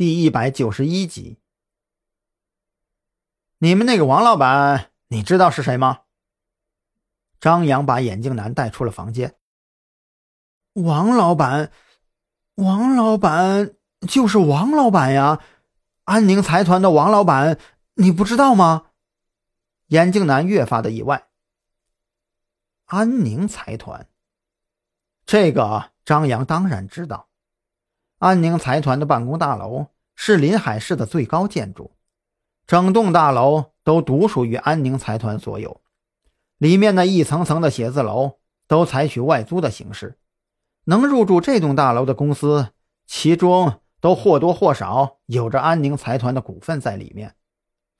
[0.00, 1.36] 第一百九十一集。
[3.58, 6.04] 你们那个王老板，你知道是谁吗？
[7.38, 9.36] 张扬把眼镜男带出了房间。
[10.72, 11.70] 王老板，
[12.54, 13.74] 王老板
[14.08, 15.44] 就是王老板呀，
[16.04, 17.60] 安宁财团的王老板，
[17.96, 18.92] 你不知道吗？
[19.88, 21.28] 眼镜男越发的意外。
[22.86, 24.08] 安宁财团，
[25.26, 27.28] 这个张扬当然知道。
[28.20, 31.92] 安宁财团的办公大楼是临海市的最高建筑，
[32.66, 35.80] 整栋大楼都独属于安宁财团所有。
[36.58, 38.32] 里面那一层层的写字楼
[38.68, 40.18] 都采取外租的形式，
[40.84, 42.68] 能入住这栋大楼的公司，
[43.06, 47.36] 其中都或多或少有着安宁财团的股份在里面。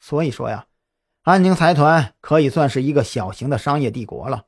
[0.00, 0.66] 所以说呀，
[1.22, 4.44] 安宁财团可以算是一个小型的商业帝国了。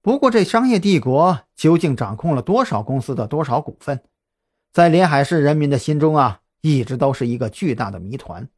[0.00, 4.02] 不过，这商业帝国究竟掌控了多少公司的多少股份？
[4.72, 8.48] 在临海市人民的心中啊，一直都是一个巨大的谜团。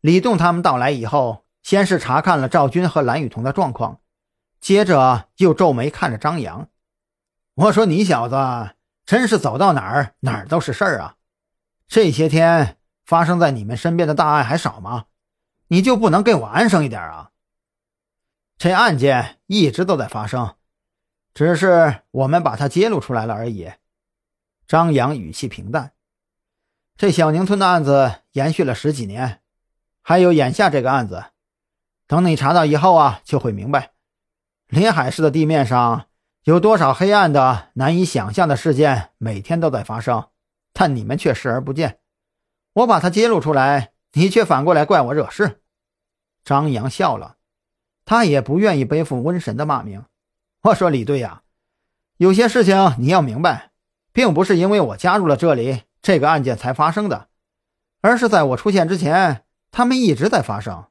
[0.00, 4.00] 李栋他们到来以后，先是查看了赵军和蓝雨桐的状况，
[4.60, 6.68] 接着又皱眉看着张扬。
[7.54, 11.16] 我说：“你小子真是走到哪儿哪儿都是事儿啊！
[11.88, 15.06] 这些天发生在你们身边的大案还少吗？
[15.66, 17.32] 你就不能给我安生一点啊？
[18.56, 20.54] 这案件一直都在发生，
[21.34, 23.70] 只是我们把它揭露出来了而已。”
[24.68, 25.92] 张扬语气平淡
[26.94, 29.40] ：“这小宁村的案子延续了十几年，
[30.02, 31.24] 还有眼下这个案子，
[32.06, 33.92] 等你查到以后啊，就会明白，
[34.66, 36.08] 临海市的地面上
[36.44, 40.28] 有多少黑暗的、难以想象的事件，每天都在发生，
[40.74, 42.00] 但你们却视而不见。
[42.74, 45.62] 我把它揭露出来，你却反过来怪我惹事。”
[46.44, 47.38] 张扬笑了，
[48.04, 50.04] 他也不愿意背负瘟神的骂名。
[50.60, 51.42] 我说：“李队呀，
[52.18, 53.67] 有些事情你要明白。”
[54.18, 57.28] 并不是因为我加入了这里，这个案件才发生的，
[58.00, 60.86] 而是在我出现之前，他们一直在发生。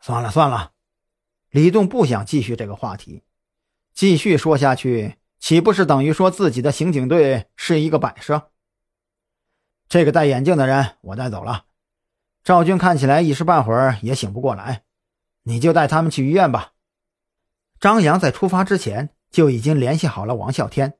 [0.00, 0.72] 算了算了，
[1.50, 3.22] 李栋不想继续这个话题，
[3.94, 8.50] 继续说下去，岂不是等于说自己的刑警队是一个摆设？
[9.88, 11.66] 这个戴眼镜的人我带走了，
[12.42, 14.82] 赵军看起来一时半会儿也醒不过来，
[15.44, 16.72] 你就带他们去医院吧。
[17.78, 20.98] 张扬在出发之前就已经联系好了王啸天。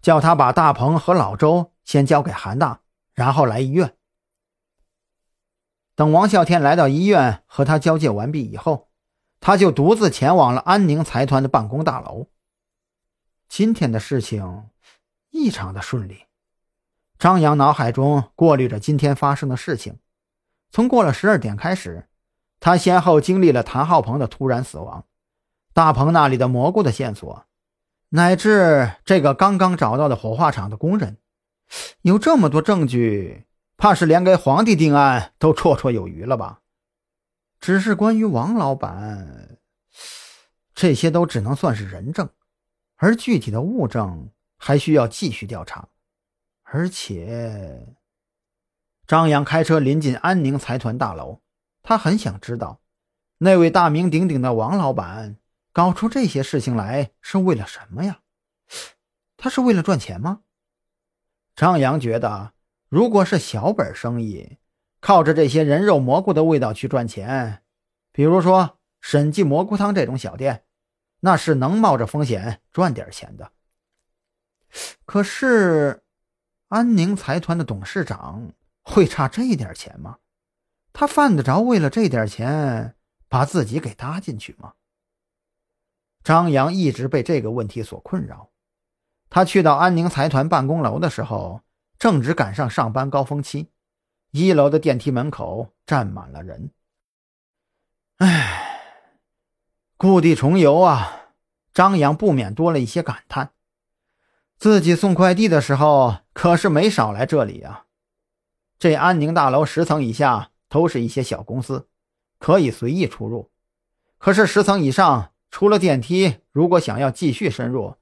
[0.00, 2.80] 叫他把大鹏和老周先交给韩大，
[3.14, 3.96] 然后来医院。
[5.94, 8.88] 等王啸天来到医院和他交接完毕以后，
[9.38, 12.28] 他就独自前往了安宁财团的办公大楼。
[13.48, 14.70] 今天的事情
[15.30, 16.24] 异常的顺利，
[17.18, 19.98] 张扬脑海中过滤着今天发生的事情。
[20.70, 22.08] 从过了十二点开始，
[22.60, 25.04] 他先后经历了谭浩鹏的突然死亡，
[25.74, 27.44] 大鹏那里的蘑菇的线索。
[28.10, 31.18] 乃至这个刚刚找到的火化厂的工人，
[32.02, 36.60] 有这么多证据，怕是连给皇帝定案都绰绰有余了吧？
[37.60, 39.58] 只是关于王老板，
[40.74, 42.28] 这些都只能算是人证，
[42.96, 45.88] 而具体的物证还需要继续调查。
[46.62, 47.94] 而且，
[49.06, 51.40] 张扬开车临近安宁财团大楼，
[51.82, 52.80] 他很想知道，
[53.38, 55.36] 那位大名鼎鼎的王老板。
[55.72, 58.20] 搞出这些事情来是为了什么呀？
[59.36, 60.42] 他是为了赚钱吗？
[61.54, 62.52] 张扬觉得，
[62.88, 64.58] 如果是小本生意，
[65.00, 67.62] 靠着这些人肉蘑菇的味道去赚钱，
[68.12, 70.64] 比如说审计蘑菇汤这种小店，
[71.20, 73.52] 那是能冒着风险赚点钱的。
[75.04, 76.02] 可是，
[76.68, 78.52] 安宁财团的董事长
[78.82, 80.18] 会差这点钱吗？
[80.92, 82.96] 他犯得着为了这点钱
[83.28, 84.74] 把自己给搭进去吗？
[86.30, 88.50] 张扬一直被这个问题所困扰。
[89.28, 91.62] 他去到安宁财团办公楼的时候，
[91.98, 93.72] 正值赶上上班高峰期，
[94.30, 96.70] 一楼的电梯门口站满了人。
[98.18, 98.80] 唉，
[99.96, 101.32] 故地重游啊！
[101.74, 103.50] 张扬不免多了一些感叹。
[104.56, 107.86] 自己送快递的时候可是没少来这里啊。
[108.78, 111.88] 这安宁大楼十层以下都是一些小公司，
[112.38, 113.50] 可以随意出入，
[114.18, 115.29] 可是十层以上。
[115.50, 117.96] 出了电梯，如果想要继续深入，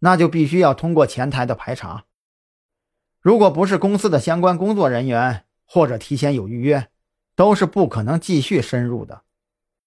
[0.00, 2.04] 那就必须要通过前台的排查。
[3.20, 6.88] 如果不是公司的相关工作人员或者提前有预约，
[7.34, 9.22] 都是不可能继续深入的。